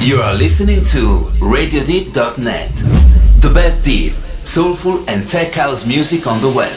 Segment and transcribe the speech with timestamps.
[0.00, 2.74] You are listening to RadioDeep.net,
[3.40, 6.72] the best deep, soulful and tech house music on the web,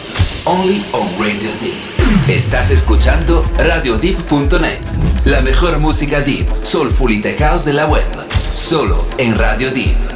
[0.45, 1.73] only on Radio Deep.
[2.27, 8.03] Estás escuchando RadioDeep.net, la mejor música deep, soulful y tech house de la web,
[8.53, 10.12] solo en Radio Deep.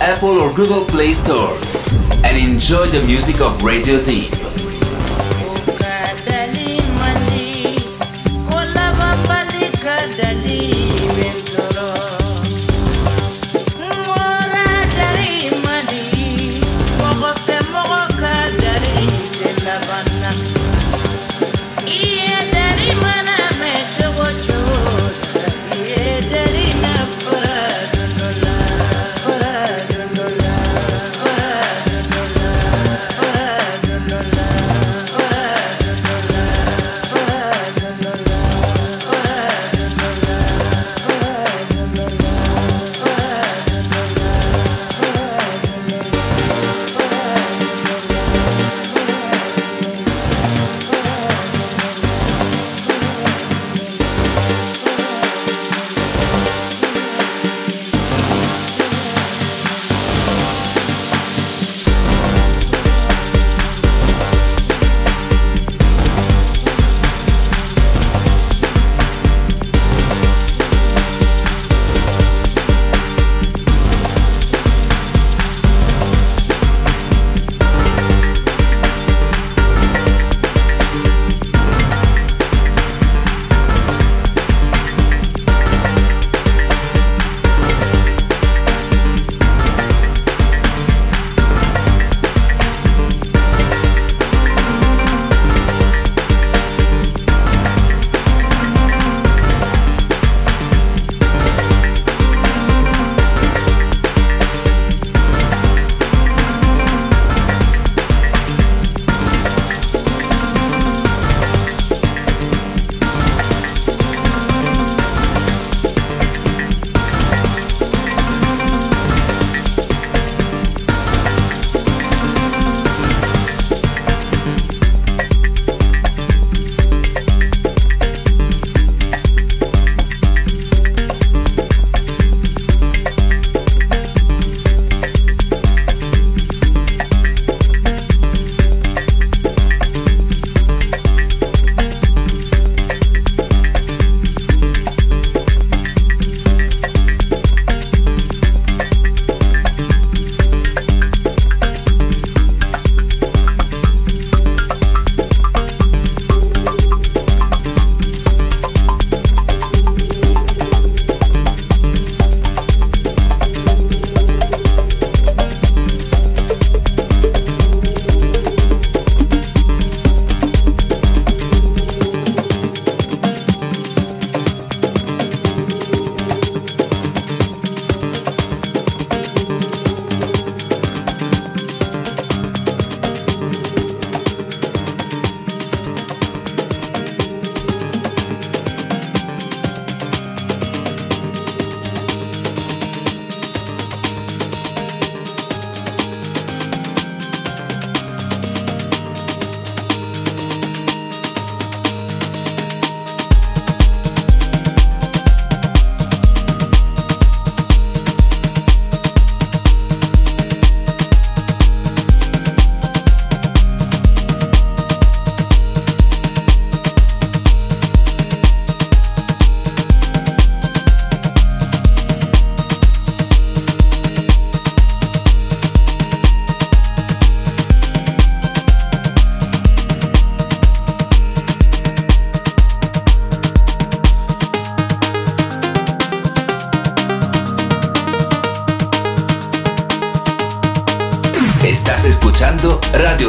[0.00, 1.58] Apple or Google Play Store
[2.24, 4.37] and enjoy the music of Radio Deep.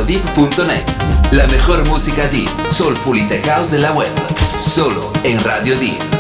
[0.10, 1.32] RadioDeep.net.
[1.32, 4.10] La mejor música deep, soulful y tech house de la web.
[4.60, 6.19] Solo en Radio Deep.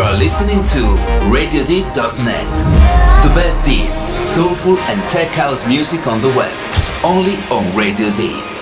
[0.00, 0.80] Are listening to
[1.28, 2.58] RadioDeep.net.
[3.22, 3.90] The best deep,
[4.26, 6.52] soulful and tech house music on the web.
[7.04, 8.53] Only on Radio Deep.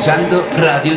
[0.00, 0.96] Escuchando Radio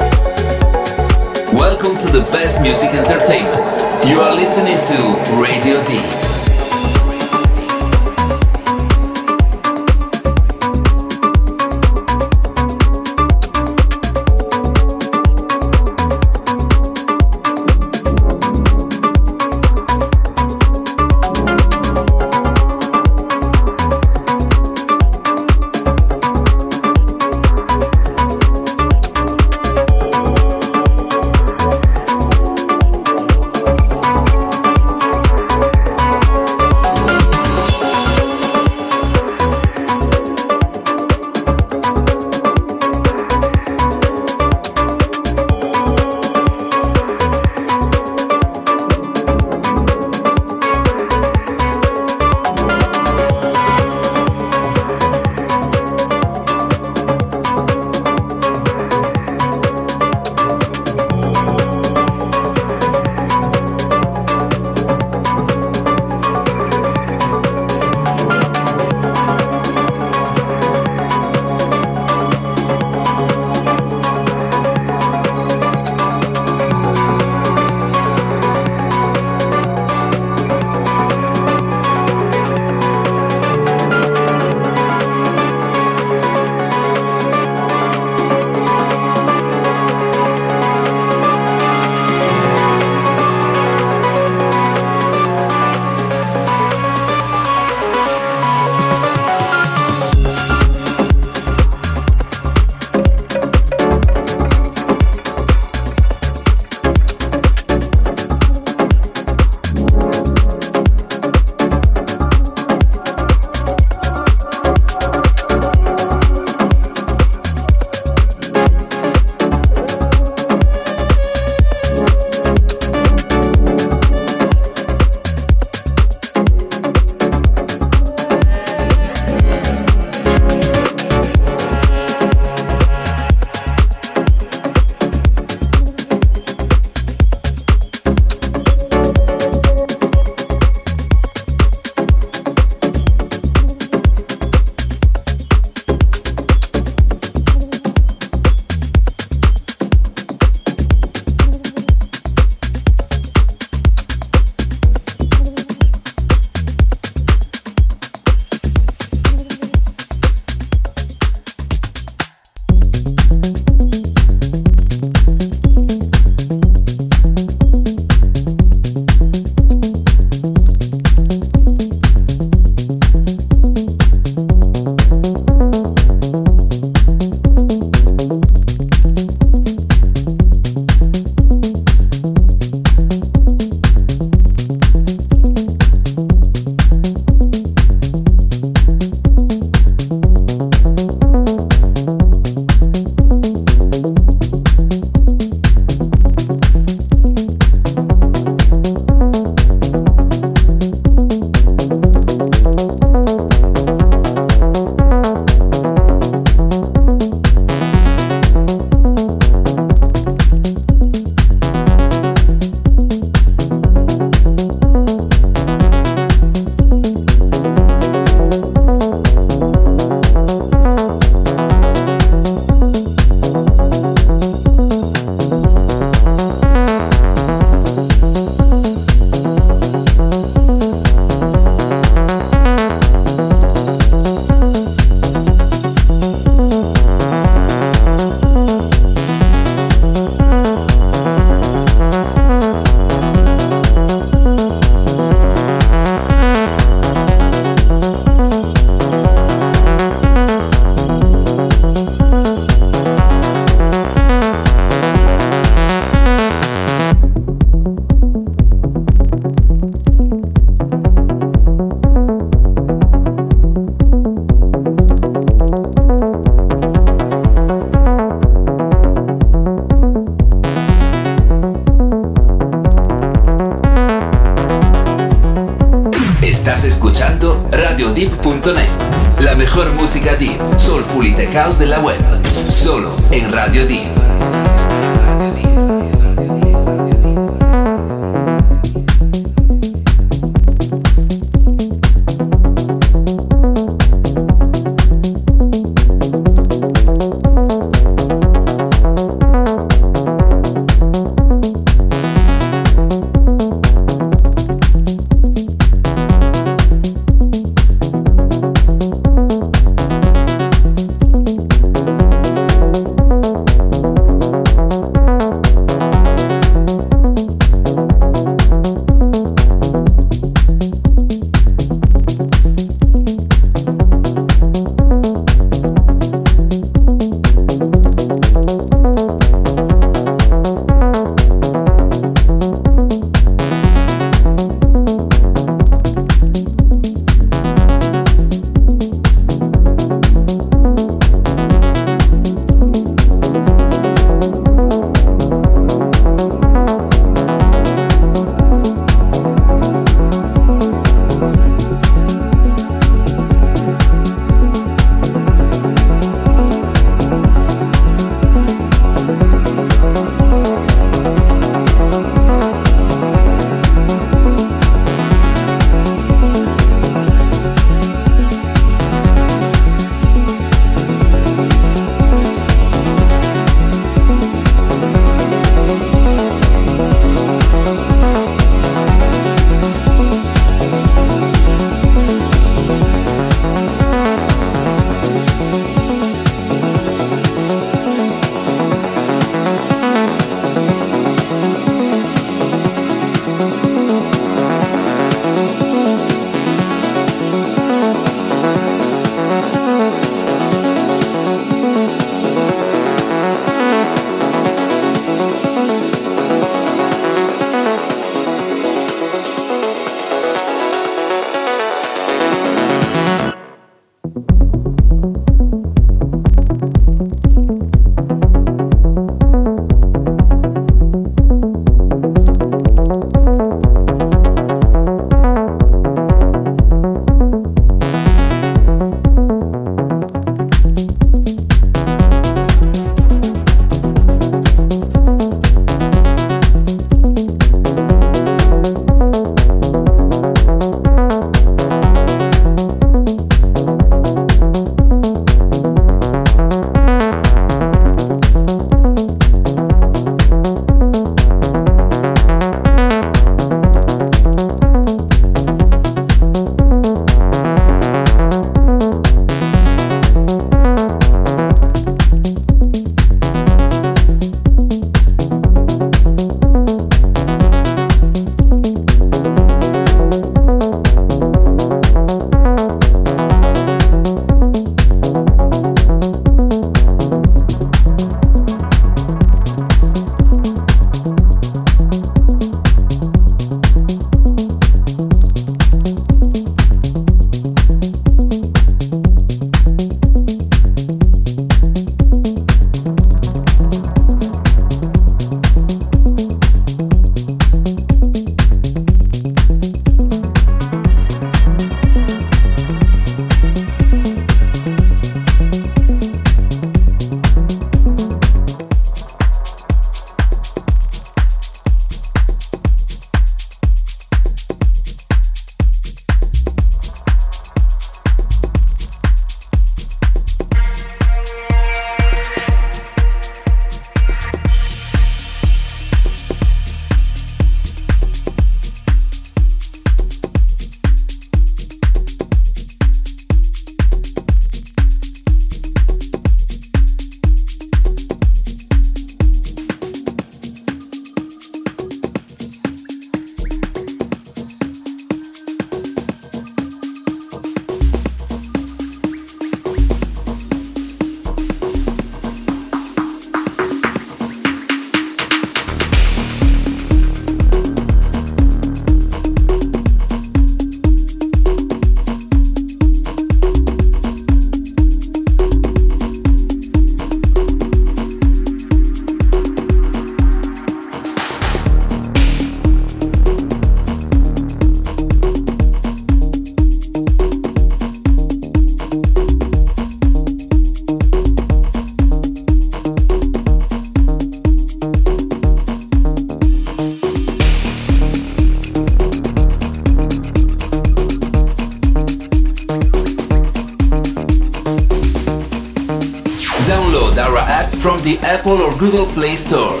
[599.06, 600.00] Google Play Store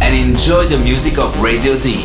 [0.00, 1.99] and enjoy the music of Radio D.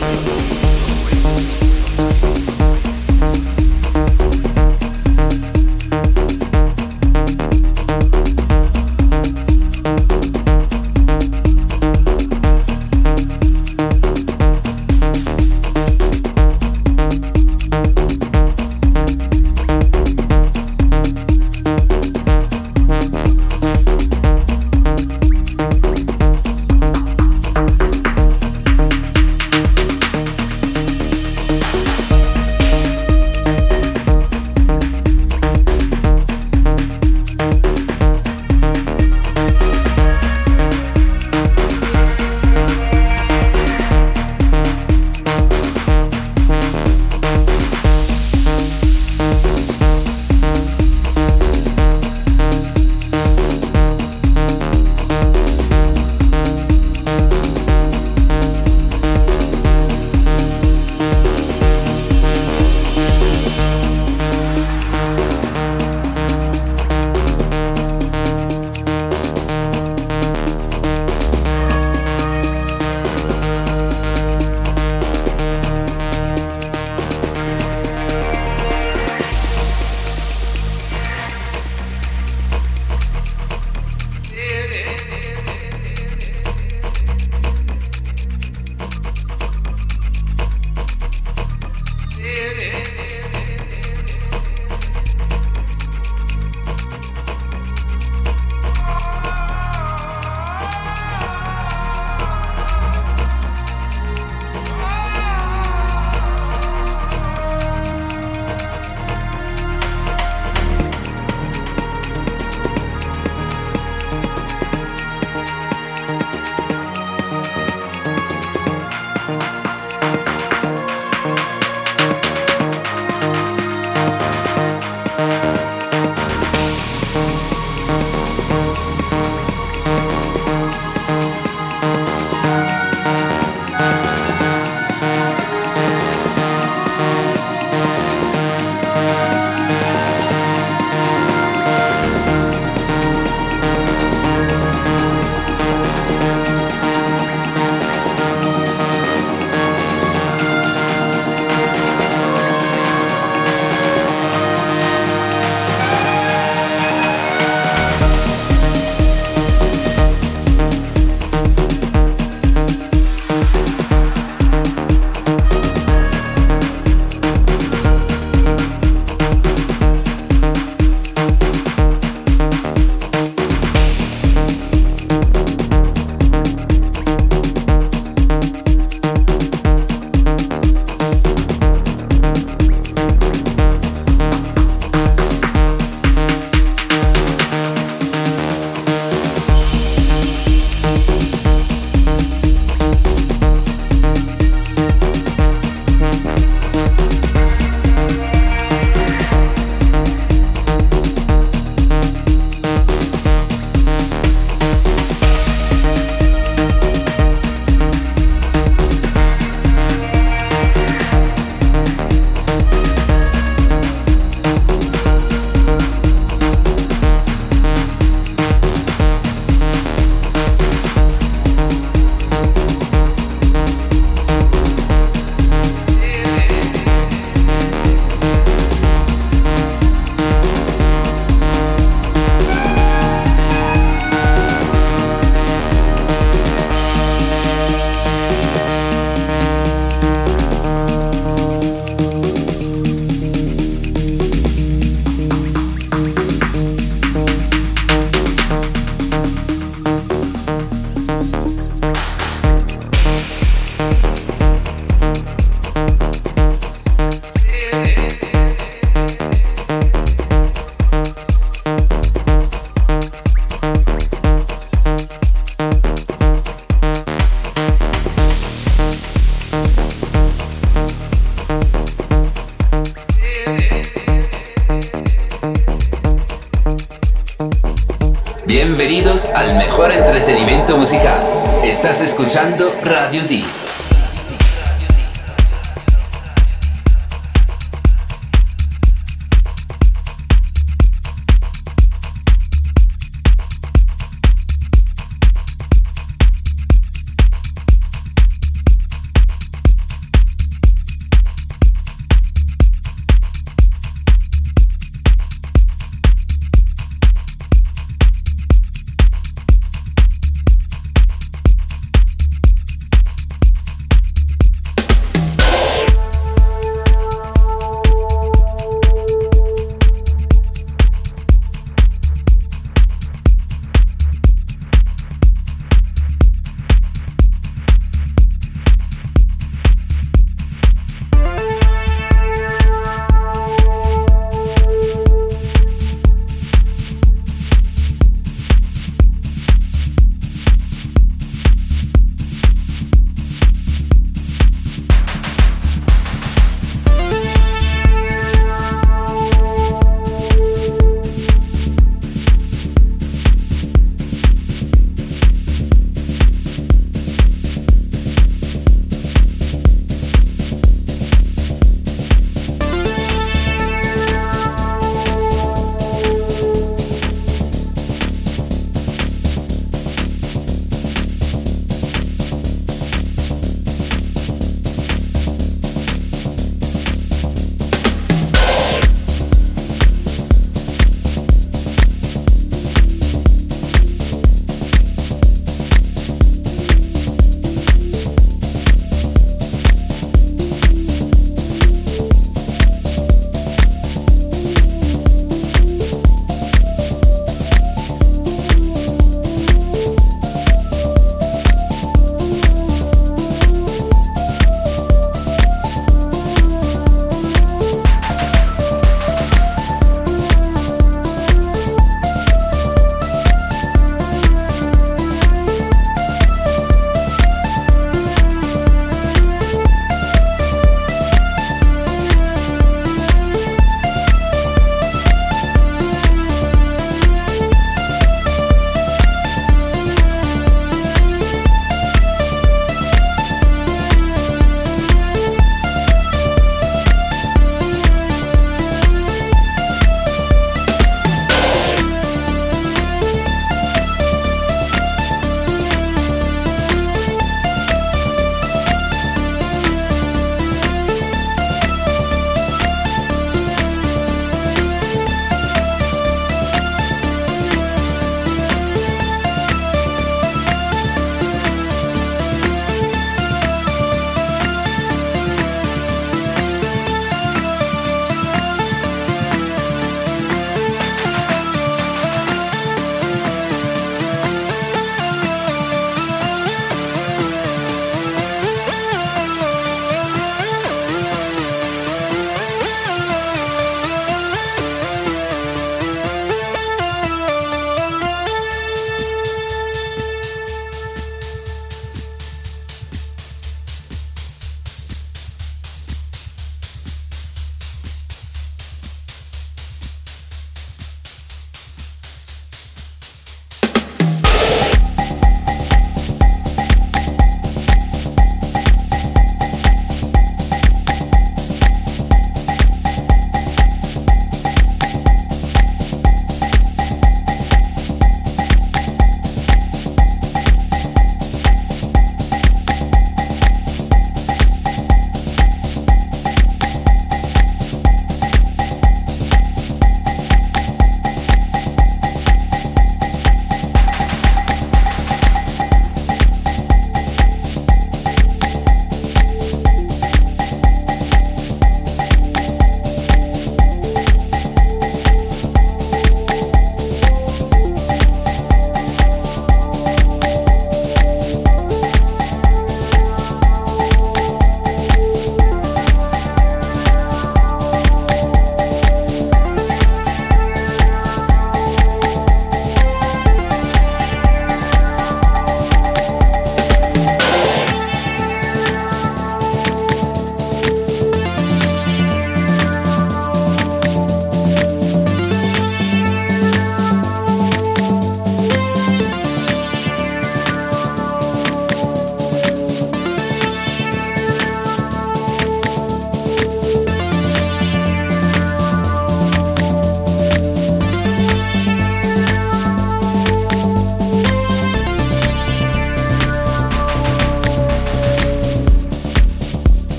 [281.86, 283.64] Estás escuchando Radio D.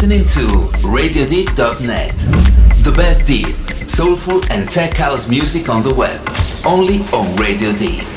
[0.00, 0.46] listening to
[0.86, 2.16] RadioDeep.net.
[2.84, 3.56] The best deep,
[3.88, 6.20] soulful and tech house music on the web.
[6.64, 8.07] Only on Radio Deep.